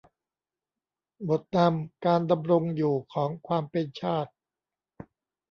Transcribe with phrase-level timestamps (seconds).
[1.29, 4.31] บทนำ การดำรงอยู่ของความเป็นชาติ